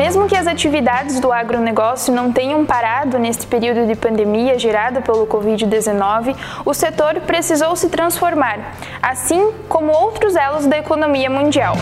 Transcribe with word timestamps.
mesmo 0.00 0.26
que 0.26 0.34
as 0.34 0.46
atividades 0.46 1.20
do 1.20 1.30
agronegócio 1.30 2.10
não 2.10 2.32
tenham 2.32 2.64
parado 2.64 3.18
neste 3.18 3.46
período 3.46 3.86
de 3.86 3.94
pandemia 3.94 4.58
gerada 4.58 5.02
pelo 5.02 5.26
Covid-19, 5.26 6.34
o 6.64 6.72
setor 6.72 7.20
precisou 7.26 7.76
se 7.76 7.90
transformar, 7.90 8.76
assim 9.02 9.52
como 9.68 9.92
outros 9.92 10.36
elos 10.36 10.64
da 10.64 10.78
economia 10.78 11.28
mundial. 11.28 11.74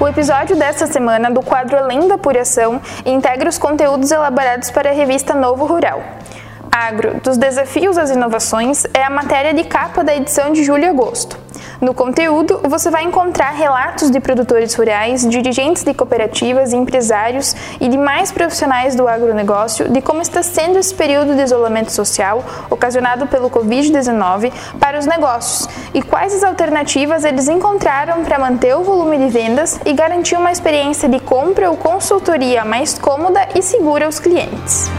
O 0.00 0.08
episódio 0.08 0.56
desta 0.56 0.86
semana 0.86 1.30
do 1.30 1.42
quadro 1.42 1.76
Além 1.76 2.08
da 2.08 2.14
Apuração 2.14 2.80
integra 3.04 3.50
os 3.50 3.58
conteúdos 3.58 4.10
elaborados 4.10 4.70
para 4.70 4.88
a 4.88 4.94
revista 4.94 5.34
Novo 5.34 5.66
Rural. 5.66 6.02
Agro, 6.72 7.20
dos 7.22 7.36
desafios 7.36 7.98
às 7.98 8.08
inovações, 8.08 8.86
é 8.94 9.02
a 9.02 9.10
matéria 9.10 9.52
de 9.52 9.64
capa 9.64 10.02
da 10.02 10.16
edição 10.16 10.50
de 10.50 10.64
julho 10.64 10.84
e 10.84 10.88
agosto. 10.88 11.47
No 11.80 11.94
conteúdo, 11.94 12.60
você 12.64 12.90
vai 12.90 13.04
encontrar 13.04 13.50
relatos 13.50 14.10
de 14.10 14.18
produtores 14.18 14.74
rurais, 14.74 15.24
dirigentes 15.24 15.84
de 15.84 15.94
cooperativas, 15.94 16.72
empresários 16.72 17.54
e 17.80 17.88
demais 17.88 18.32
profissionais 18.32 18.96
do 18.96 19.06
agronegócio 19.06 19.88
de 19.88 20.02
como 20.02 20.20
está 20.20 20.42
sendo 20.42 20.76
esse 20.76 20.92
período 20.92 21.36
de 21.36 21.42
isolamento 21.42 21.92
social 21.92 22.44
ocasionado 22.68 23.28
pelo 23.28 23.48
Covid-19 23.48 24.52
para 24.80 24.98
os 24.98 25.06
negócios 25.06 25.68
e 25.94 26.02
quais 26.02 26.34
as 26.34 26.42
alternativas 26.42 27.24
eles 27.24 27.46
encontraram 27.46 28.24
para 28.24 28.40
manter 28.40 28.74
o 28.74 28.82
volume 28.82 29.16
de 29.16 29.28
vendas 29.28 29.78
e 29.86 29.92
garantir 29.92 30.34
uma 30.34 30.50
experiência 30.50 31.08
de 31.08 31.20
compra 31.20 31.70
ou 31.70 31.76
consultoria 31.76 32.64
mais 32.64 32.98
cômoda 32.98 33.48
e 33.54 33.62
segura 33.62 34.06
aos 34.06 34.18
clientes. 34.18 34.90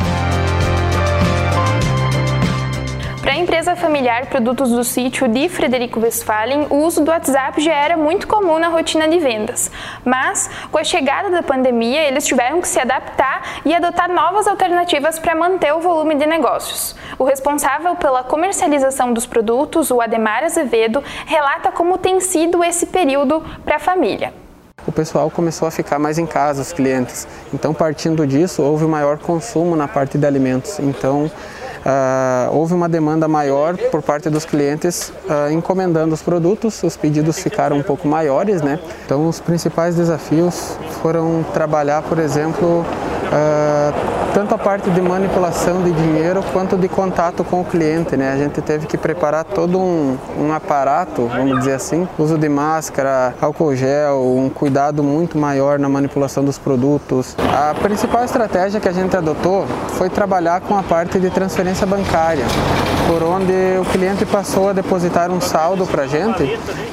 Para 3.22 3.34
a 3.34 3.38
empresa 3.38 3.76
familiar 3.76 4.28
Produtos 4.28 4.70
do 4.72 4.82
Sítio 4.82 5.28
de 5.28 5.50
Frederico 5.50 6.00
Westphalen, 6.00 6.68
o 6.70 6.78
uso 6.86 7.04
do 7.04 7.12
WhatsApp 7.12 7.59
já 7.59 7.73
era 7.73 7.98
muito 7.98 8.26
comum 8.26 8.58
na 8.58 8.70
rotina 8.70 9.09
de 9.09 9.20
vendas. 9.20 9.70
Mas, 10.06 10.50
com 10.72 10.78
a 10.78 10.86
chegada 10.86 11.30
da 11.30 11.44
pandemia, 11.44 12.08
eles 12.08 12.25
tiveram 12.25 12.62
que 12.62 12.67
se 12.67 12.80
adaptar 12.80 13.62
e 13.66 13.75
adotar 13.75 14.09
novas 14.09 14.47
alternativas 14.47 15.20
para 15.20 15.36
manter 15.36 15.73
o 15.73 15.81
volume 15.81 16.16
de 16.16 16.25
negócios. 16.25 16.95
O 17.17 17.25
responsável 17.25 17.94
pela 17.97 18.23
comercialização 18.23 19.12
dos 19.12 19.25
produtos, 19.25 19.92
o 19.92 20.00
Ademar 20.00 20.45
Azevedo, 20.45 21.03
relata 21.25 21.73
como 21.73 21.97
tem 21.97 22.22
sido 22.22 22.64
esse 22.64 22.86
período 22.86 23.44
para 23.66 23.75
a 23.75 23.80
família 23.80 24.34
o 24.88 24.92
pessoal 24.92 25.30
começou 25.30 25.67
a 25.67 25.72
ficar 25.72 26.00
mais 26.00 26.17
em 26.17 26.25
casa, 26.25 26.64
os 26.64 26.73
clientes. 26.73 27.28
Então, 27.53 27.75
partindo 27.75 28.25
disso, 28.25 28.64
houve 28.64 28.86
maior 28.86 29.20
consumo 29.20 29.75
na 29.75 29.88
parte 29.88 30.17
de 30.17 30.25
alimentos. 30.25 30.80
Então, 30.80 31.30
Uh, 31.80 32.53
houve 32.53 32.73
uma 32.73 32.89
demanda 32.89 33.27
maior 33.27 33.77
por 33.77 34.02
parte 34.02 34.30
dos 34.30 34.44
clientes 34.44 35.13
uh, 35.30 35.52
encomendando 35.52 36.13
os 36.13 36.22
produtos, 36.22 36.83
os 36.83 36.97
pedidos 36.97 37.39
ficaram 37.39 37.77
um 37.77 37.83
pouco 37.83 38.08
maiores, 38.08 38.61
né? 38.61 38.80
Então 39.05 39.27
os 39.27 39.39
principais 39.39 39.95
desafios 39.95 40.77
foram 41.02 41.45
trabalhar, 41.53 42.02
por 42.02 42.19
exemplo, 42.19 42.85
uh, 42.85 44.19
tanto 44.40 44.56
a 44.56 44.58
parte 44.58 44.90
de 44.90 45.02
manipulação 45.02 45.84
de 45.84 45.92
dinheiro 45.92 46.42
quanto 46.54 46.78
de 46.78 46.88
contato 46.88 47.44
com 47.44 47.59
o 47.59 47.66
cliente. 47.66 48.16
Né? 48.16 48.32
A 48.32 48.38
gente 48.38 48.62
teve 48.62 48.88
que 48.88 48.98
preparar 48.98 49.44
todo 49.44 49.78
um, 49.78 50.18
um 50.40 50.54
aparato, 50.54 51.28
vamos 51.28 51.59
dizer 51.59 51.73
assim, 51.73 52.08
uso 52.18 52.38
de 52.38 52.48
máscara, 52.48 53.34
álcool 53.42 53.76
gel, 53.76 54.22
um 54.22 54.50
cuidado 54.50 55.04
muito 55.04 55.38
maior 55.38 55.78
na 55.78 55.90
manipulação 55.90 56.42
dos 56.42 56.58
produtos. 56.58 57.36
A 57.38 57.73
principal 57.73 58.23
estratégia 58.23 58.80
que 58.80 58.88
a 58.88 58.94
gente 58.94 59.14
adotou 59.14 59.66
foi 59.98 60.09
trabalhar 60.09 60.62
com 60.62 60.78
a 60.78 60.84
parte 60.84 61.20
de 61.20 61.30
transferência 61.30 61.86
bancária, 61.86 62.46
por 63.10 63.24
onde 63.24 63.52
o 63.82 63.86
cliente 63.86 64.24
passou 64.24 64.70
a 64.70 64.74
depositar 64.74 65.32
um 65.32 65.42
saldo 65.42 65.88
para 65.88 66.04
a 66.04 66.08
gente 66.08 66.44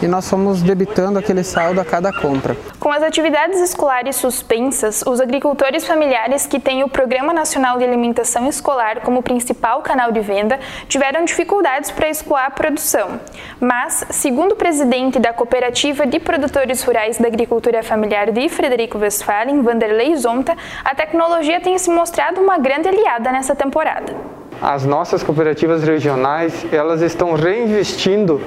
e 0.00 0.08
nós 0.08 0.26
fomos 0.30 0.62
debitando 0.62 1.18
aquele 1.18 1.44
saldo 1.44 1.78
a 1.78 1.84
cada 1.84 2.10
compra. 2.10 2.56
Com 2.80 2.90
as 2.90 3.02
atividades 3.02 3.60
escolares 3.60 4.16
suspensas, 4.16 5.04
os 5.06 5.20
agricultores 5.20 5.86
familiares 5.86 6.46
que 6.46 6.58
têm 6.58 6.82
o 6.82 6.88
Programa 6.88 7.34
Nacional 7.34 7.76
de 7.76 7.84
Alimentação 7.84 8.48
Escolar 8.48 9.02
como 9.02 9.22
principal 9.22 9.82
canal 9.82 10.10
de 10.10 10.20
venda 10.20 10.58
tiveram 10.88 11.22
dificuldades 11.22 11.90
para 11.90 12.08
escoar 12.08 12.46
a 12.46 12.50
produção. 12.50 13.20
Mas, 13.60 14.06
segundo 14.08 14.52
o 14.52 14.56
presidente 14.56 15.18
da 15.18 15.34
Cooperativa 15.34 16.06
de 16.06 16.18
Produtores 16.18 16.82
Rurais 16.82 17.18
da 17.18 17.28
Agricultura 17.28 17.82
Familiar 17.82 18.30
de 18.30 18.48
Frederico 18.48 18.96
Westphalen, 18.96 19.60
Vanderlei 19.60 20.16
Zonta, 20.16 20.56
a 20.82 20.94
tecnologia 20.94 21.60
tem 21.60 21.76
se 21.76 21.90
mostrado 21.90 22.40
uma 22.40 22.56
grande 22.56 22.88
aliada 22.88 23.30
nessa 23.30 23.54
temporada. 23.54 24.45
As 24.60 24.84
nossas 24.84 25.22
cooperativas 25.22 25.82
regionais, 25.82 26.66
elas 26.72 27.02
estão 27.02 27.34
reinvestindo 27.34 28.40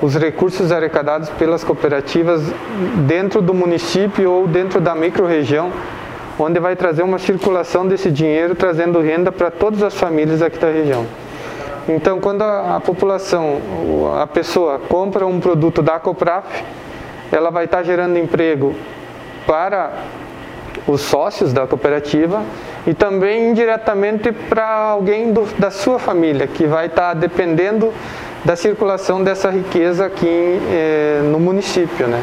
os 0.00 0.14
recursos 0.14 0.72
arrecadados 0.72 1.28
pelas 1.30 1.62
cooperativas 1.62 2.42
dentro 3.06 3.42
do 3.42 3.52
município 3.52 4.30
ou 4.30 4.46
dentro 4.46 4.80
da 4.80 4.94
microrregião 4.94 5.70
onde 6.42 6.58
vai 6.58 6.74
trazer 6.74 7.02
uma 7.02 7.18
circulação 7.18 7.86
desse 7.86 8.10
dinheiro, 8.10 8.54
trazendo 8.54 9.00
renda 9.00 9.30
para 9.30 9.50
todas 9.50 9.82
as 9.82 9.94
famílias 9.94 10.40
aqui 10.40 10.58
da 10.58 10.70
região. 10.70 11.06
Então, 11.88 12.20
quando 12.20 12.42
a, 12.42 12.76
a, 12.76 12.80
população, 12.80 13.60
a 14.20 14.26
pessoa 14.26 14.78
compra 14.78 15.26
um 15.26 15.40
produto 15.40 15.82
da 15.82 15.98
Copraf, 15.98 16.46
ela 17.30 17.50
vai 17.50 17.64
estar 17.64 17.82
gerando 17.82 18.18
emprego 18.18 18.74
para 19.46 19.92
os 20.90 21.00
sócios 21.02 21.52
da 21.52 21.66
cooperativa 21.66 22.42
e 22.86 22.94
também 22.94 23.50
indiretamente 23.50 24.32
para 24.32 24.66
alguém 24.66 25.32
do, 25.32 25.44
da 25.58 25.70
sua 25.70 25.98
família 25.98 26.46
que 26.46 26.66
vai 26.66 26.86
estar 26.86 27.14
dependendo 27.14 27.92
da 28.44 28.56
circulação 28.56 29.22
dessa 29.22 29.50
riqueza 29.50 30.06
aqui 30.06 30.26
eh, 30.26 31.20
no 31.24 31.38
município, 31.38 32.06
né? 32.06 32.22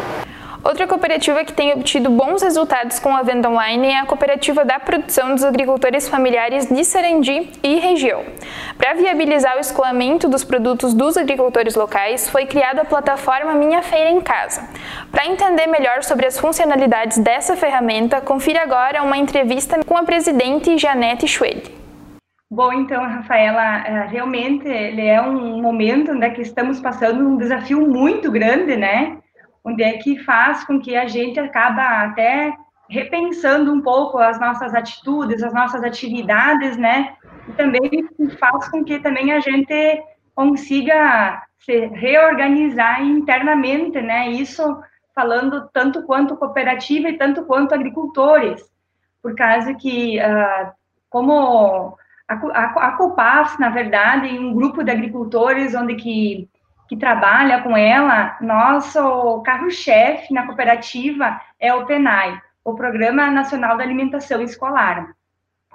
Outra 0.67 0.85
cooperativa 0.85 1.45
que 1.45 1.53
tem 1.53 1.72
obtido 1.72 2.09
bons 2.09 2.41
resultados 2.41 3.00
com 3.00 3.16
a 3.16 3.23
venda 3.23 3.50
online 3.50 3.88
é 3.88 4.00
a 4.00 4.05
Cooperativa 4.05 4.66
da 4.66 4.78
Produção 4.78 5.34
dos 5.34 5.45
Agricultores 5.45 6.09
Familiares 6.09 6.66
de 6.66 6.84
Sarandi 6.84 7.49
e 7.63 7.75
região. 7.75 8.22
Para 8.78 8.94
viabilizar 8.95 9.55
o 9.55 9.61
escoamento 9.61 10.28
dos 10.28 10.44
produtos 10.44 10.94
dos 10.94 11.16
agricultores 11.16 11.75
locais, 11.75 12.29
foi 12.29 12.45
criada 12.45 12.81
a 12.81 12.85
plataforma 12.85 13.53
Minha 13.53 13.81
Feira 13.81 14.09
em 14.09 14.19
Casa. 14.19 14.67
Para 15.17 15.25
entender 15.25 15.66
melhor 15.66 16.03
sobre 16.03 16.28
as 16.28 16.38
funcionalidades 16.38 17.17
dessa 17.17 17.55
ferramenta, 17.55 18.22
confira 18.22 18.61
agora 18.61 19.01
uma 19.01 19.17
entrevista 19.17 19.83
com 19.83 19.97
a 19.97 20.03
presidente 20.03 20.78
Janete 20.78 21.28
Schwede. 21.28 21.72
Bom, 22.51 22.72
então, 22.72 23.01
Rafaela, 23.01 23.78
é, 23.78 24.05
realmente 24.05 24.67
ele 24.67 25.03
é 25.03 25.19
um 25.19 25.59
momento 25.59 26.11
onde 26.11 26.23
é 26.23 26.29
que 26.29 26.44
estamos 26.44 26.79
passando 26.79 27.28
um 27.28 27.35
desafio 27.35 27.81
muito 27.81 28.31
grande, 28.31 28.78
né? 28.78 29.17
onde 29.66 29.81
é 29.81 29.94
que 29.94 30.19
faz 30.19 30.63
com 30.66 30.79
que 30.79 30.95
a 30.95 31.07
gente 31.07 31.39
acaba 31.39 32.03
até 32.03 32.53
repensando 32.88 33.73
um 33.73 33.81
pouco 33.81 34.19
as 34.19 34.39
nossas 34.39 34.75
atitudes, 34.75 35.41
as 35.41 35.51
nossas 35.51 35.84
atividades, 35.84 36.78
né? 36.78 37.16
E 37.49 37.53
também 37.53 38.07
faz 38.39 38.69
com 38.69 38.84
que 38.84 38.99
também 38.99 39.31
a 39.31 39.39
gente 39.39 40.03
consiga 40.35 41.41
se 41.57 41.88
reorganizar 41.88 43.03
internamente, 43.03 43.99
né? 43.99 44.29
Isso 44.29 44.63
falando 45.17 45.67
tanto 45.73 46.03
quanto 46.03 46.38
cooperativa 46.38 47.09
e 47.09 47.17
tanto 47.17 47.44
quanto 47.45 47.73
agricultores, 47.73 48.61
por 49.19 49.33
causa 49.35 49.73
que, 49.73 50.19
uh, 50.19 50.72
como 51.09 51.97
a, 52.28 52.35
a, 52.35 52.97
a 53.00 53.57
na 53.59 53.69
verdade, 53.72 54.38
um 54.38 54.53
grupo 54.53 54.83
de 54.83 54.91
agricultores 54.91 55.73
onde 55.73 55.95
que 55.95 56.47
que 56.88 56.95
trabalha 56.95 57.61
com 57.61 57.75
ela, 57.75 58.38
nosso 58.39 59.41
carro-chefe 59.41 60.33
na 60.33 60.45
cooperativa 60.45 61.39
é 61.59 61.73
o 61.73 61.85
PENAI, 61.85 62.39
o 62.63 62.75
Programa 62.75 63.29
Nacional 63.29 63.75
da 63.75 63.84
Alimentação 63.84 64.41
Escolar. 64.41 65.13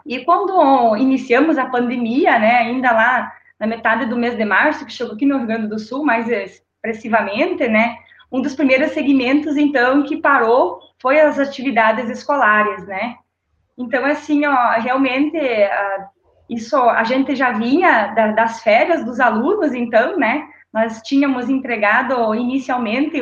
E 0.07 0.25
quando 0.25 0.97
iniciamos 0.97 1.59
a 1.59 1.67
pandemia, 1.67 2.39
né, 2.39 2.59
ainda 2.61 2.91
lá 2.93 3.33
na 3.61 3.67
metade 3.67 4.07
do 4.07 4.17
mês 4.17 4.37
de 4.37 4.45
março, 4.45 4.87
que 4.87 4.93
chegou 4.93 5.15
aqui 5.15 5.27
no 5.27 5.37
Rio 5.37 5.47
Grande 5.47 5.67
do 5.67 5.79
Sul 5.79 6.03
mais 6.03 6.29
expressivamente, 6.29 7.69
né, 7.69 7.97
um 8.33 8.41
dos 8.41 8.55
primeiros 8.55 8.93
segmentos, 8.93 9.57
então, 9.57 10.03
que 10.03 10.17
parou 10.17 10.81
foi 11.01 11.21
as 11.21 11.39
atividades 11.39 12.09
escolares, 12.09 12.87
né. 12.87 13.17
Então, 13.77 14.05
assim, 14.05 14.47
ó, 14.47 14.81
realmente, 14.81 15.39
isso 16.49 16.77
a 16.77 17.05
gente 17.05 17.37
já 17.37 17.53
vinha 17.53 18.15
das 18.35 18.63
férias 18.63 19.05
dos 19.05 19.21
alunos, 19.21 19.75
então, 19.75 20.17
né, 20.17 20.49
nós 20.73 21.03
tínhamos 21.03 21.51
entregado 21.51 22.35
inicialmente 22.35 23.21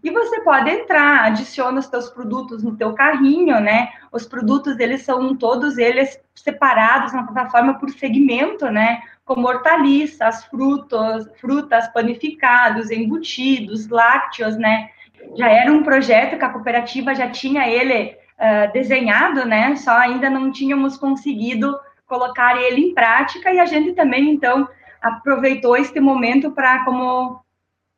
E 0.03 0.11
você 0.11 0.41
pode 0.41 0.69
entrar, 0.69 1.25
adiciona 1.25 1.79
os 1.79 1.87
teus 1.87 2.09
produtos 2.09 2.63
no 2.63 2.77
teu 2.77 2.93
carrinho, 2.93 3.59
né? 3.59 3.89
Os 4.11 4.25
produtos, 4.25 4.77
eles 4.79 5.01
são 5.01 5.35
todos 5.35 5.77
eles 5.77 6.19
separados 6.35 7.13
na 7.13 7.23
plataforma 7.23 7.79
por 7.79 7.89
segmento, 7.89 8.67
né? 8.69 9.01
Como 9.25 9.47
hortaliças, 9.47 10.45
frutos, 10.45 11.27
frutas, 11.41 11.87
panificados, 11.87 12.91
embutidos, 12.91 13.87
lácteos, 13.87 14.55
né? 14.55 14.89
Já 15.35 15.49
era 15.49 15.71
um 15.71 15.83
projeto 15.83 16.37
que 16.37 16.45
a 16.45 16.49
cooperativa 16.49 17.13
já 17.13 17.29
tinha 17.29 17.67
ele 17.67 18.15
uh, 18.37 18.71
desenhado, 18.73 19.45
né? 19.45 19.75
Só 19.75 19.91
ainda 19.91 20.29
não 20.29 20.51
tínhamos 20.51 20.97
conseguido 20.97 21.77
colocar 22.05 22.59
ele 22.61 22.81
em 22.81 22.93
prática 22.93 23.51
e 23.51 23.59
a 23.59 23.65
gente 23.65 23.93
também 23.93 24.29
então 24.29 24.67
aproveitou 25.01 25.75
este 25.77 25.99
momento 25.99 26.51
para 26.51 26.83
como 26.85 27.41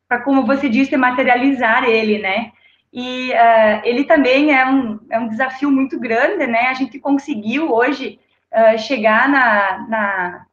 para 0.08 0.22
como 0.22 0.44
você 0.44 0.68
disse 0.68 0.96
materializar 0.96 1.84
ele, 1.84 2.18
né? 2.18 2.52
E 2.92 3.30
uh, 3.30 3.80
ele 3.84 4.04
também 4.04 4.52
é 4.52 4.66
um, 4.66 4.98
é 5.08 5.18
um 5.20 5.28
desafio 5.28 5.70
muito 5.70 5.98
grande, 6.00 6.46
né? 6.48 6.66
A 6.66 6.74
gente 6.74 6.98
conseguiu 6.98 7.72
hoje 7.72 8.18
uh, 8.52 8.76
chegar 8.76 9.28
na, 9.28 9.86
na 9.88 10.46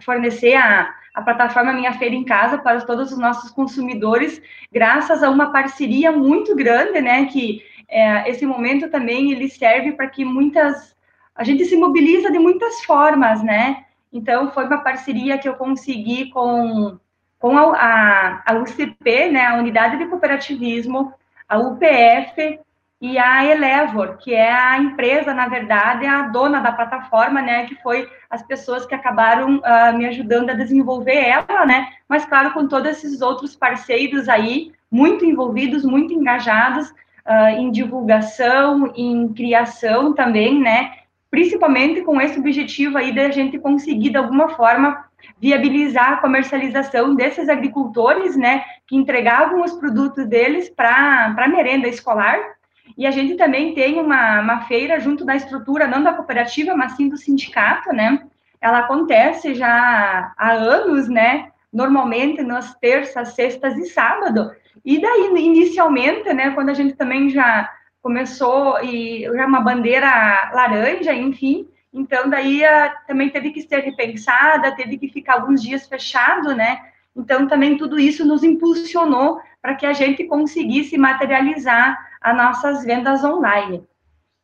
fornecer 0.00 0.56
a, 0.56 0.92
a 1.18 1.22
plataforma 1.22 1.72
Minha 1.72 1.92
Feira 1.94 2.14
em 2.14 2.24
Casa 2.24 2.58
para 2.58 2.80
todos 2.82 3.10
os 3.10 3.18
nossos 3.18 3.50
consumidores, 3.50 4.40
graças 4.72 5.20
a 5.20 5.28
uma 5.28 5.50
parceria 5.50 6.12
muito 6.12 6.54
grande, 6.54 7.00
né? 7.00 7.26
Que 7.26 7.60
é, 7.88 8.30
esse 8.30 8.46
momento 8.46 8.88
também 8.88 9.32
ele 9.32 9.48
serve 9.48 9.92
para 9.92 10.06
que 10.06 10.24
muitas 10.24 10.96
a 11.34 11.42
gente 11.42 11.64
se 11.64 11.76
mobiliza 11.76 12.30
de 12.30 12.38
muitas 12.38 12.84
formas, 12.84 13.42
né? 13.42 13.84
Então 14.12 14.52
foi 14.52 14.66
uma 14.66 14.78
parceria 14.78 15.38
que 15.38 15.48
eu 15.48 15.54
consegui 15.54 16.30
com 16.30 16.96
com 17.40 17.58
a, 17.58 17.72
a, 17.74 18.52
a 18.52 18.54
UCP, 18.54 19.28
né? 19.30 19.46
A 19.46 19.56
Unidade 19.56 19.98
de 19.98 20.06
Cooperativismo, 20.06 21.12
a 21.48 21.58
UPF 21.58 22.60
e 23.00 23.16
a 23.16 23.44
Elevor, 23.44 24.16
que 24.18 24.34
é 24.34 24.52
a 24.52 24.78
empresa, 24.78 25.32
na 25.32 25.46
verdade, 25.46 26.04
é 26.04 26.08
a 26.08 26.22
dona 26.22 26.60
da 26.60 26.72
plataforma, 26.72 27.40
né, 27.40 27.64
que 27.66 27.76
foi 27.76 28.08
as 28.28 28.42
pessoas 28.42 28.84
que 28.84 28.94
acabaram 28.94 29.58
uh, 29.58 29.96
me 29.96 30.04
ajudando 30.06 30.50
a 30.50 30.54
desenvolver 30.54 31.16
ela, 31.16 31.64
né, 31.64 31.88
mas 32.08 32.24
claro, 32.24 32.52
com 32.52 32.66
todos 32.66 32.90
esses 32.90 33.20
outros 33.20 33.54
parceiros 33.54 34.28
aí, 34.28 34.72
muito 34.90 35.24
envolvidos, 35.24 35.84
muito 35.84 36.12
engajados 36.12 36.90
uh, 36.90 37.48
em 37.56 37.70
divulgação, 37.70 38.92
em 38.96 39.32
criação 39.32 40.12
também, 40.12 40.58
né, 40.58 40.92
principalmente 41.30 42.00
com 42.00 42.20
esse 42.20 42.36
objetivo 42.36 42.98
aí 42.98 43.14
da 43.14 43.30
gente 43.30 43.60
conseguir, 43.60 44.10
de 44.10 44.16
alguma 44.16 44.48
forma, 44.48 45.04
viabilizar 45.40 46.14
a 46.14 46.16
comercialização 46.16 47.14
desses 47.14 47.48
agricultores, 47.48 48.36
né, 48.36 48.64
que 48.88 48.96
entregavam 48.96 49.62
os 49.62 49.72
produtos 49.74 50.26
deles 50.26 50.68
para 50.68 51.32
a 51.38 51.48
merenda 51.48 51.86
escolar, 51.86 52.57
e 52.96 53.06
a 53.06 53.10
gente 53.10 53.36
também 53.36 53.74
tem 53.74 53.98
uma, 53.98 54.40
uma 54.40 54.60
feira 54.62 54.98
junto 55.00 55.24
da 55.24 55.36
estrutura, 55.36 55.86
não 55.86 56.02
da 56.02 56.12
cooperativa, 56.12 56.74
mas 56.74 56.92
sim 56.92 57.08
do 57.08 57.16
sindicato, 57.16 57.92
né? 57.92 58.22
Ela 58.60 58.80
acontece 58.80 59.54
já 59.54 60.32
há 60.36 60.52
anos, 60.52 61.08
né? 61.08 61.50
Normalmente 61.72 62.42
nas 62.42 62.74
terças, 62.74 63.34
sextas 63.34 63.76
e 63.76 63.86
sábado. 63.86 64.50
E 64.84 65.00
daí, 65.00 65.30
inicialmente, 65.36 66.32
né, 66.32 66.50
quando 66.50 66.70
a 66.70 66.74
gente 66.74 66.94
também 66.94 67.28
já 67.28 67.70
começou 68.00 68.82
e 68.82 69.24
já 69.24 69.46
uma 69.46 69.60
bandeira 69.60 70.50
laranja, 70.52 71.12
enfim, 71.12 71.68
então 71.92 72.28
daí 72.30 72.64
a, 72.64 72.90
também 73.06 73.28
teve 73.28 73.50
que 73.50 73.62
ser 73.62 73.80
repensada, 73.80 74.74
teve 74.74 74.98
que 74.98 75.08
ficar 75.08 75.34
alguns 75.34 75.62
dias 75.62 75.86
fechado, 75.86 76.54
né? 76.54 76.80
Então 77.16 77.46
também 77.46 77.76
tudo 77.76 77.98
isso 77.98 78.24
nos 78.24 78.42
impulsionou 78.44 79.40
para 79.60 79.74
que 79.74 79.84
a 79.84 79.92
gente 79.92 80.24
conseguisse 80.24 80.96
materializar 80.96 81.98
as 82.20 82.36
nossas 82.36 82.84
vendas 82.84 83.24
online. 83.24 83.86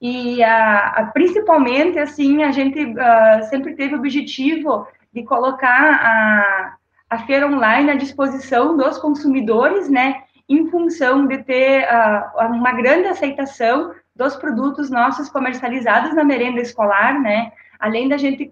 E 0.00 0.42
a, 0.42 0.88
a, 0.88 1.06
principalmente, 1.06 1.98
assim, 1.98 2.42
a 2.42 2.52
gente 2.52 2.84
uh, 2.84 3.44
sempre 3.48 3.74
teve 3.74 3.94
o 3.94 3.98
objetivo 3.98 4.86
de 5.12 5.22
colocar 5.22 5.94
a, 5.94 6.76
a 7.08 7.18
feira 7.20 7.46
online 7.46 7.90
à 7.90 7.94
disposição 7.94 8.76
dos 8.76 8.98
consumidores, 8.98 9.88
né, 9.88 10.22
em 10.48 10.68
função 10.68 11.26
de 11.26 11.38
ter 11.38 11.88
uma 12.36 12.72
grande 12.72 13.08
aceitação 13.08 13.94
dos 14.14 14.36
produtos 14.36 14.90
nossos 14.90 15.28
comercializados 15.30 16.14
na 16.14 16.24
merenda 16.24 16.60
escolar, 16.60 17.18
né, 17.20 17.52
além 17.78 18.08
da 18.08 18.16
gente 18.16 18.50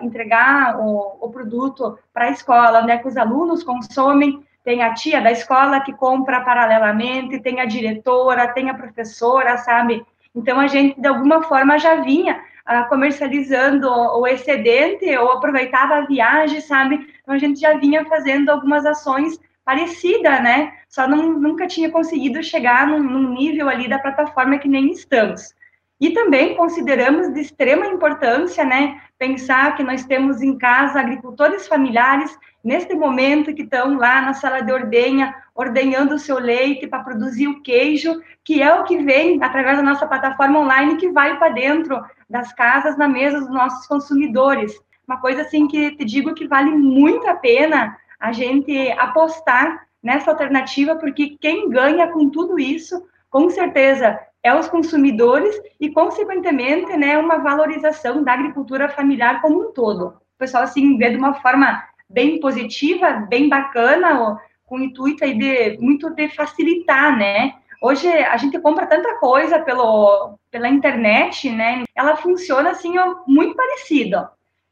entregar 0.00 0.80
o, 0.80 1.18
o 1.20 1.30
produto 1.30 1.98
para 2.12 2.26
a 2.26 2.30
escola, 2.30 2.82
né, 2.82 2.98
que 2.98 3.06
os 3.06 3.16
alunos 3.16 3.62
consomem, 3.62 4.42
tem 4.64 4.82
a 4.82 4.92
tia 4.94 5.20
da 5.20 5.30
escola 5.30 5.80
que 5.80 5.92
compra 5.92 6.40
paralelamente, 6.40 7.40
tem 7.40 7.60
a 7.60 7.64
diretora, 7.64 8.52
tem 8.52 8.70
a 8.70 8.74
professora, 8.74 9.56
sabe? 9.58 10.04
Então, 10.34 10.60
a 10.60 10.66
gente, 10.66 11.00
de 11.00 11.08
alguma 11.08 11.42
forma, 11.42 11.78
já 11.78 11.96
vinha 11.96 12.40
ah, 12.64 12.84
comercializando 12.84 13.88
o 13.88 14.26
excedente 14.26 15.08
ou 15.16 15.32
aproveitava 15.32 15.96
a 15.96 16.06
viagem, 16.06 16.60
sabe? 16.60 17.06
Então, 17.22 17.34
a 17.34 17.38
gente 17.38 17.60
já 17.60 17.78
vinha 17.78 18.04
fazendo 18.04 18.50
algumas 18.50 18.84
ações 18.84 19.40
parecidas, 19.64 20.42
né? 20.42 20.72
Só 20.88 21.06
não, 21.06 21.32
nunca 21.38 21.66
tinha 21.66 21.90
conseguido 21.90 22.42
chegar 22.42 22.86
num, 22.86 23.02
num 23.02 23.34
nível 23.34 23.68
ali 23.68 23.88
da 23.88 23.98
plataforma 23.98 24.58
que 24.58 24.68
nem 24.68 24.90
estamos. 24.90 25.54
E 26.00 26.10
também 26.10 26.54
consideramos 26.54 27.32
de 27.34 27.40
extrema 27.40 27.86
importância, 27.86 28.64
né, 28.64 29.00
pensar 29.18 29.76
que 29.76 29.82
nós 29.82 30.04
temos 30.04 30.40
em 30.40 30.56
casa 30.56 31.00
agricultores 31.00 31.66
familiares, 31.66 32.38
neste 32.62 32.94
momento 32.94 33.54
que 33.54 33.62
estão 33.62 33.96
lá 33.96 34.20
na 34.20 34.34
sala 34.34 34.60
de 34.60 34.72
ordenha, 34.72 35.34
ordenhando 35.54 36.14
o 36.14 36.18
seu 36.18 36.38
leite 36.38 36.86
para 36.86 37.02
produzir 37.02 37.48
o 37.48 37.62
queijo, 37.62 38.20
que 38.44 38.62
é 38.62 38.72
o 38.74 38.84
que 38.84 38.98
vem 38.98 39.42
através 39.42 39.76
da 39.76 39.82
nossa 39.82 40.06
plataforma 40.06 40.60
online, 40.60 40.96
que 40.96 41.10
vai 41.10 41.38
para 41.38 41.50
dentro 41.50 42.00
das 42.28 42.52
casas, 42.52 42.96
na 42.96 43.08
mesa 43.08 43.40
dos 43.40 43.50
nossos 43.50 43.86
consumidores. 43.86 44.78
Uma 45.06 45.20
coisa 45.20 45.42
assim 45.42 45.66
que 45.66 45.96
te 45.96 46.04
digo 46.04 46.34
que 46.34 46.46
vale 46.46 46.70
muito 46.70 47.26
a 47.26 47.34
pena 47.34 47.96
a 48.20 48.32
gente 48.32 48.90
apostar 48.92 49.86
nessa 50.02 50.30
alternativa, 50.30 50.96
porque 50.96 51.36
quem 51.40 51.68
ganha 51.70 52.08
com 52.08 52.28
tudo 52.28 52.58
isso, 52.58 53.06
com 53.30 53.48
certeza, 53.50 54.18
é 54.42 54.54
os 54.54 54.68
consumidores 54.68 55.58
e, 55.80 55.90
consequentemente, 55.90 56.96
né, 56.96 57.18
uma 57.18 57.38
valorização 57.38 58.22
da 58.22 58.32
agricultura 58.32 58.88
familiar 58.88 59.40
como 59.40 59.68
um 59.68 59.72
todo. 59.72 60.08
O 60.08 60.38
pessoal, 60.38 60.62
assim, 60.62 60.96
vê 60.96 61.10
de 61.10 61.16
uma 61.16 61.34
forma 61.34 61.82
bem 62.08 62.40
positiva, 62.40 63.26
bem 63.28 63.48
bacana, 63.48 64.38
com 64.66 64.76
o 64.76 64.82
intuito 64.82 65.24
aí 65.24 65.36
de 65.36 65.78
muito 65.78 66.10
de 66.10 66.28
facilitar, 66.28 67.16
né? 67.16 67.54
Hoje 67.80 68.08
a 68.08 68.36
gente 68.36 68.58
compra 68.60 68.86
tanta 68.86 69.18
coisa 69.18 69.60
pelo, 69.60 70.36
pela 70.50 70.68
internet, 70.68 71.48
né? 71.50 71.84
Ela 71.94 72.16
funciona 72.16 72.70
assim 72.70 72.94
muito 73.26 73.54
parecida. 73.54 74.30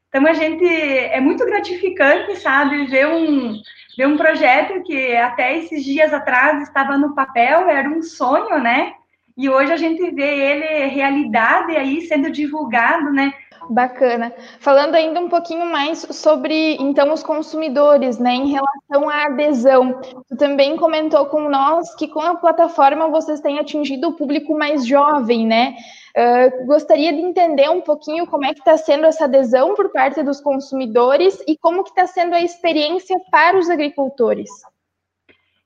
Então 0.08 0.26
a 0.26 0.32
gente 0.32 0.64
é 0.66 1.20
muito 1.20 1.44
gratificante, 1.44 2.36
sabe, 2.36 2.86
ver 2.86 3.06
um 3.06 3.60
ver 3.96 4.06
um 4.06 4.16
projeto 4.16 4.82
que 4.82 5.16
até 5.16 5.56
esses 5.56 5.82
dias 5.82 6.12
atrás 6.12 6.62
estava 6.62 6.98
no 6.98 7.14
papel, 7.14 7.68
era 7.70 7.88
um 7.88 8.02
sonho, 8.02 8.58
né? 8.58 8.94
E 9.36 9.50
hoje 9.50 9.72
a 9.72 9.76
gente 9.76 10.10
vê 10.12 10.22
ele 10.22 10.86
realidade 10.86 11.76
aí 11.76 12.00
sendo 12.02 12.30
divulgado, 12.30 13.12
né? 13.12 13.34
Bacana. 13.68 14.32
Falando 14.60 14.94
ainda 14.94 15.20
um 15.20 15.28
pouquinho 15.28 15.66
mais 15.66 16.06
sobre 16.10 16.76
então 16.76 17.12
os 17.12 17.22
consumidores, 17.22 18.18
né, 18.18 18.32
em 18.34 18.52
relação 18.52 19.10
à 19.10 19.26
adesão. 19.26 20.00
Tu 20.28 20.36
também 20.36 20.76
comentou 20.76 21.26
com 21.26 21.48
nós 21.48 21.94
que 21.96 22.08
com 22.08 22.20
a 22.20 22.36
plataforma 22.36 23.08
vocês 23.08 23.40
têm 23.40 23.58
atingido 23.58 24.08
o 24.08 24.12
público 24.12 24.56
mais 24.56 24.86
jovem, 24.86 25.46
né? 25.46 25.74
Uh, 26.16 26.66
gostaria 26.66 27.12
de 27.12 27.20
entender 27.20 27.68
um 27.68 27.82
pouquinho 27.82 28.26
como 28.26 28.46
é 28.46 28.54
que 28.54 28.60
está 28.60 28.76
sendo 28.78 29.04
essa 29.04 29.24
adesão 29.24 29.74
por 29.74 29.90
parte 29.90 30.22
dos 30.22 30.40
consumidores 30.40 31.42
e 31.46 31.58
como 31.58 31.84
que 31.84 31.90
está 31.90 32.06
sendo 32.06 32.34
a 32.34 32.40
experiência 32.40 33.18
para 33.30 33.58
os 33.58 33.68
agricultores. 33.68 34.48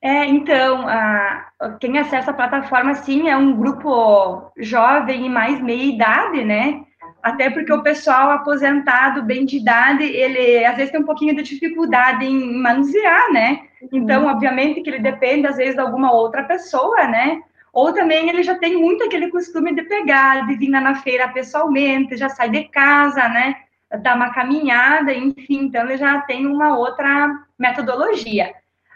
É, 0.01 0.25
então, 0.25 0.87
a, 0.87 1.77
quem 1.79 1.99
acessa 1.99 2.31
a 2.31 2.33
plataforma, 2.33 2.95
sim, 2.95 3.29
é 3.29 3.37
um 3.37 3.55
grupo 3.55 4.51
jovem 4.57 5.27
e 5.27 5.29
mais 5.29 5.61
meia 5.61 5.83
idade, 5.83 6.43
né? 6.43 6.81
Até 7.21 7.51
porque 7.51 7.71
o 7.71 7.83
pessoal 7.83 8.31
aposentado, 8.31 9.21
bem 9.21 9.45
de 9.45 9.57
idade, 9.57 10.03
ele 10.03 10.65
às 10.65 10.75
vezes 10.75 10.91
tem 10.91 11.01
um 11.01 11.05
pouquinho 11.05 11.35
de 11.35 11.43
dificuldade 11.43 12.25
em 12.25 12.57
manusear, 12.57 13.31
né? 13.31 13.61
Então, 13.91 14.23
uhum. 14.23 14.31
obviamente 14.31 14.81
que 14.81 14.89
ele 14.89 14.99
depende, 14.99 15.45
às 15.45 15.57
vezes, 15.57 15.75
de 15.75 15.81
alguma 15.81 16.11
outra 16.11 16.43
pessoa, 16.45 17.07
né? 17.07 17.39
Ou 17.71 17.93
também 17.93 18.27
ele 18.27 18.41
já 18.41 18.55
tem 18.55 18.75
muito 18.75 19.03
aquele 19.03 19.29
costume 19.29 19.73
de 19.75 19.83
pegar, 19.83 20.47
de 20.47 20.55
vir 20.55 20.69
na 20.69 20.95
feira 20.95 21.29
pessoalmente, 21.29 22.17
já 22.17 22.27
sai 22.27 22.49
de 22.49 22.63
casa, 22.65 23.29
né? 23.29 23.55
Dá 24.01 24.15
uma 24.15 24.33
caminhada, 24.33 25.13
enfim, 25.13 25.65
então 25.65 25.83
ele 25.83 25.97
já 25.97 26.21
tem 26.21 26.47
uma 26.47 26.75
outra 26.75 27.29
metodologia. 27.57 28.51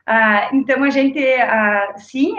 Ah, 0.06 0.50
então 0.54 0.84
a 0.84 0.90
gente, 0.90 1.20
ah, 1.42 1.96
sim, 1.98 2.36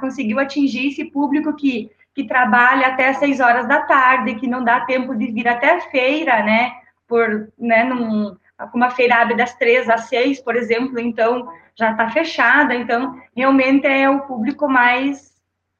conseguiu 0.00 0.38
atingir 0.38 0.88
esse 0.88 1.04
público 1.06 1.54
que, 1.54 1.90
que 2.14 2.24
trabalha 2.24 2.88
até 2.88 3.12
seis 3.14 3.40
horas 3.40 3.66
da 3.66 3.82
tarde, 3.82 4.34
que 4.34 4.46
não 4.46 4.62
dá 4.62 4.80
tempo 4.80 5.14
de 5.14 5.26
vir 5.26 5.48
até 5.48 5.76
a 5.76 5.80
feira, 5.80 6.42
né? 6.42 6.72
Por, 7.08 7.48
né, 7.58 7.84
num, 7.84 8.36
uma 8.74 8.90
feira 8.90 9.16
abre 9.16 9.36
das 9.36 9.54
três 9.54 9.88
às 9.88 10.08
seis, 10.08 10.40
por 10.40 10.56
exemplo, 10.56 10.98
então 11.00 11.48
já 11.74 11.92
está 11.92 12.10
fechada, 12.10 12.74
então 12.74 13.18
realmente 13.34 13.86
é 13.86 14.08
o 14.10 14.22
público 14.22 14.68
mais 14.68 15.34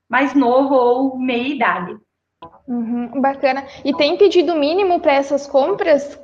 mais 0.09 0.35
novo 0.35 0.75
ou 0.75 1.19
meia 1.19 1.49
idade. 1.49 1.97
Uhum, 2.67 3.21
bacana. 3.21 3.65
E 3.85 3.93
tem 3.95 4.17
pedido 4.17 4.55
mínimo 4.55 5.01
para 5.01 5.15
essas 5.15 5.47
compras? 5.47 6.19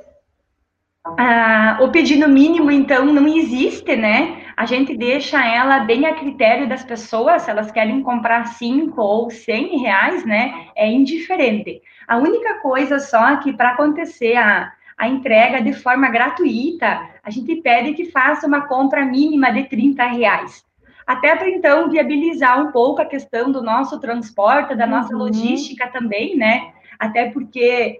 Ah, 1.17 1.79
o 1.81 1.89
pedido 1.89 2.29
mínimo, 2.29 2.71
então, 2.71 3.05
não 3.05 3.27
existe, 3.27 3.95
né? 3.95 4.42
A 4.55 4.65
gente 4.65 4.95
deixa 4.95 5.43
ela 5.43 5.79
bem 5.79 6.05
a 6.05 6.13
critério 6.13 6.67
das 6.69 6.83
pessoas, 6.83 7.43
se 7.43 7.49
elas 7.49 7.71
querem 7.71 8.01
comprar 8.03 8.45
5 8.45 9.01
ou 9.01 9.29
100 9.29 9.79
reais, 9.79 10.25
né? 10.25 10.67
É 10.75 10.87
indiferente. 10.87 11.81
A 12.07 12.17
única 12.17 12.59
coisa 12.59 12.99
só 12.99 13.37
que 13.37 13.53
para 13.53 13.71
acontecer 13.71 14.35
a, 14.35 14.71
a 14.97 15.07
entrega 15.07 15.61
de 15.61 15.73
forma 15.73 16.09
gratuita, 16.09 17.01
a 17.23 17.29
gente 17.29 17.55
pede 17.57 17.93
que 17.93 18.11
faça 18.11 18.45
uma 18.45 18.67
compra 18.67 19.05
mínima 19.05 19.51
de 19.51 19.63
30 19.63 20.05
reais 20.05 20.63
até 21.05 21.35
para 21.35 21.49
então 21.49 21.89
viabilizar 21.89 22.61
um 22.61 22.71
pouco 22.71 23.01
a 23.01 23.05
questão 23.05 23.51
do 23.51 23.61
nosso 23.61 23.99
transporte, 23.99 24.75
da 24.75 24.87
nossa 24.87 25.13
uhum. 25.13 25.19
logística 25.19 25.87
também, 25.89 26.37
né? 26.37 26.71
Até 26.97 27.29
porque 27.29 27.99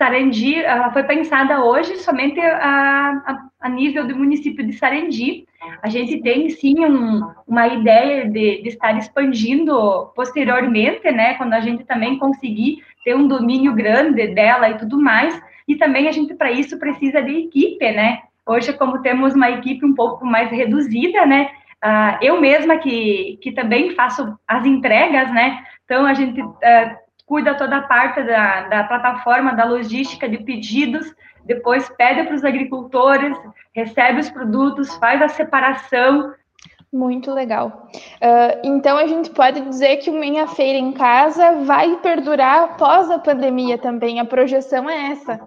Sarandi 0.00 0.54
ela 0.54 0.90
foi 0.92 1.02
pensada 1.02 1.62
hoje 1.62 1.96
somente 1.98 2.40
a, 2.40 3.22
a, 3.26 3.48
a, 3.60 3.68
nível 3.68 4.08
do 4.08 4.16
município 4.16 4.66
de 4.66 4.72
Sarandi. 4.72 5.46
A 5.82 5.90
gente 5.90 6.22
tem 6.22 6.48
sim 6.48 6.82
um, 6.86 7.30
uma 7.46 7.68
ideia 7.68 8.24
de, 8.24 8.62
de, 8.62 8.68
estar 8.70 8.96
expandindo 8.96 10.10
posteriormente, 10.16 11.10
né? 11.10 11.34
Quando 11.34 11.52
a 11.52 11.60
gente 11.60 11.84
também 11.84 12.18
conseguir 12.18 12.82
ter 13.04 13.14
um 13.14 13.28
domínio 13.28 13.74
grande 13.74 14.28
dela 14.28 14.70
e 14.70 14.78
tudo 14.78 14.98
mais. 14.98 15.38
E 15.68 15.76
também 15.76 16.08
a 16.08 16.12
gente 16.12 16.32
para 16.32 16.50
isso 16.50 16.78
precisa 16.78 17.20
de 17.20 17.32
equipe, 17.32 17.92
né? 17.92 18.20
Hoje, 18.46 18.72
como 18.72 19.02
temos 19.02 19.34
uma 19.34 19.50
equipe 19.50 19.84
um 19.84 19.94
pouco 19.94 20.24
mais 20.24 20.50
reduzida, 20.50 21.26
né? 21.26 21.50
Uh, 21.84 22.16
eu 22.22 22.40
mesma 22.40 22.78
que, 22.78 23.38
que 23.42 23.52
também 23.52 23.90
faço 23.90 24.34
as 24.48 24.64
entregas, 24.64 25.30
né? 25.30 25.62
Então 25.84 26.06
a 26.06 26.14
gente 26.14 26.40
uh, 26.40 26.56
cuida 27.30 27.54
toda 27.54 27.76
a 27.76 27.82
parte 27.82 28.24
da, 28.24 28.62
da 28.62 28.82
plataforma, 28.82 29.54
da 29.54 29.64
logística 29.64 30.28
de 30.28 30.38
pedidos, 30.38 31.14
depois 31.44 31.88
pede 31.90 32.24
para 32.24 32.34
os 32.34 32.44
agricultores, 32.44 33.38
recebe 33.72 34.18
os 34.18 34.28
produtos, 34.28 34.92
faz 34.96 35.22
a 35.22 35.28
separação. 35.28 36.34
Muito 36.92 37.32
legal. 37.32 37.88
Uh, 37.94 38.58
então 38.64 38.98
a 38.98 39.06
gente 39.06 39.30
pode 39.30 39.60
dizer 39.60 39.98
que 39.98 40.10
o 40.10 40.18
Minha 40.18 40.48
Feira 40.48 40.76
em 40.76 40.90
Casa 40.90 41.62
vai 41.62 41.98
perdurar 41.98 42.64
após 42.64 43.08
a 43.08 43.18
pandemia 43.20 43.78
também. 43.78 44.18
A 44.18 44.24
projeção 44.24 44.90
é 44.90 45.12
essa. 45.12 45.40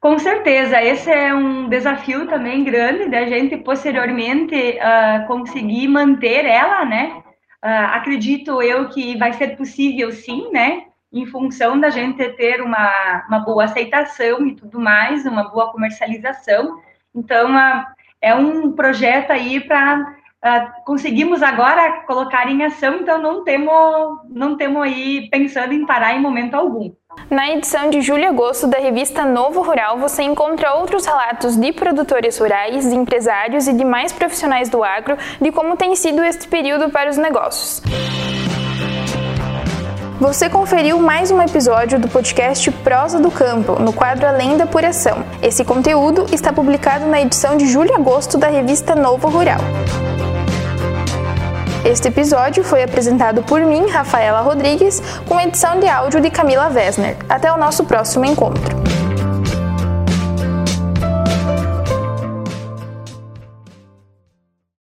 Com 0.00 0.18
certeza, 0.18 0.82
esse 0.82 1.12
é 1.12 1.32
um 1.32 1.68
desafio 1.68 2.26
também 2.26 2.64
grande 2.64 3.08
da 3.08 3.24
gente 3.24 3.56
posteriormente 3.58 4.56
uh, 4.56 5.28
conseguir 5.28 5.86
manter 5.86 6.44
ela, 6.44 6.84
né? 6.84 7.22
Uh, 7.64 7.86
acredito 7.92 8.60
eu 8.60 8.88
que 8.88 9.16
vai 9.16 9.32
ser 9.32 9.56
possível 9.56 10.10
sim, 10.10 10.50
né? 10.50 10.86
Em 11.14 11.26
função 11.26 11.78
da 11.78 11.90
gente 11.90 12.28
ter 12.30 12.60
uma, 12.60 13.24
uma 13.28 13.38
boa 13.38 13.64
aceitação 13.64 14.46
e 14.46 14.54
tudo 14.56 14.80
mais, 14.80 15.24
uma 15.24 15.44
boa 15.44 15.70
comercialização. 15.70 16.80
Então, 17.14 17.54
uh, 17.54 17.84
é 18.20 18.34
um 18.34 18.72
projeto 18.72 19.30
aí 19.30 19.60
para 19.60 20.16
conseguimos 20.84 21.42
agora 21.42 22.02
colocar 22.06 22.50
em 22.50 22.62
ação, 22.62 22.96
então 22.96 23.18
não 23.20 23.42
temos, 23.44 24.18
não 24.28 24.56
temos 24.56 24.82
aí 24.82 25.28
pensando 25.30 25.72
em 25.72 25.86
parar 25.86 26.14
em 26.14 26.20
momento 26.20 26.54
algum. 26.54 26.92
Na 27.30 27.50
edição 27.50 27.88
de 27.88 28.02
julho 28.02 28.24
e 28.24 28.26
agosto 28.26 28.66
da 28.66 28.78
revista 28.78 29.24
Novo 29.24 29.62
Rural, 29.62 29.98
você 29.98 30.22
encontra 30.22 30.74
outros 30.74 31.06
relatos 31.06 31.56
de 31.56 31.72
produtores 31.72 32.38
rurais, 32.38 32.90
de 32.90 32.94
empresários 32.94 33.66
e 33.68 33.72
demais 33.72 34.12
profissionais 34.12 34.68
do 34.68 34.84
agro 34.84 35.16
de 35.40 35.50
como 35.50 35.76
tem 35.76 35.94
sido 35.94 36.22
este 36.22 36.46
período 36.48 36.90
para 36.90 37.08
os 37.08 37.16
negócios. 37.16 37.82
Você 40.20 40.48
conferiu 40.48 41.00
mais 41.00 41.32
um 41.32 41.42
episódio 41.42 41.98
do 41.98 42.06
podcast 42.06 42.70
Prosa 42.70 43.18
do 43.18 43.32
Campo, 43.32 43.80
no 43.80 43.92
quadro 43.92 44.26
Além 44.26 44.56
da 44.56 44.62
Apuração. 44.62 45.24
Esse 45.42 45.64
conteúdo 45.64 46.26
está 46.32 46.52
publicado 46.52 47.06
na 47.06 47.20
edição 47.20 47.56
de 47.56 47.66
julho 47.66 47.90
e 47.90 47.94
agosto 47.94 48.38
da 48.38 48.48
revista 48.48 48.94
Novo 48.94 49.28
Rural. 49.28 49.58
Este 51.84 52.08
episódio 52.08 52.62
foi 52.62 52.84
apresentado 52.84 53.42
por 53.42 53.60
mim, 53.60 53.88
Rafaela 53.88 54.40
Rodrigues, 54.40 55.02
com 55.28 55.40
edição 55.40 55.80
de 55.80 55.88
áudio 55.88 56.20
de 56.20 56.30
Camila 56.30 56.68
Wesner. 56.68 57.16
Até 57.28 57.52
o 57.52 57.56
nosso 57.56 57.84
próximo 57.84 58.24
encontro. 58.24 58.83